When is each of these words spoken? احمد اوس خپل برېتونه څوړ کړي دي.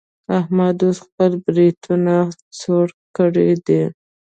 احمد 0.39 0.75
اوس 0.85 0.97
خپل 1.05 1.31
برېتونه 1.45 2.15
څوړ 2.59 2.85
کړي 3.17 3.49
دي. 3.67 3.81